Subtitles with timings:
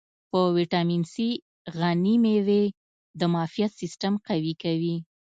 [0.31, 1.15] په ویټامین C
[1.77, 2.63] غني مېوې
[3.19, 4.95] د معافیت سیستم قوي کوي.